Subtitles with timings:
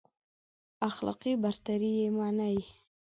[0.89, 2.57] اخلاقي برتري يې مني.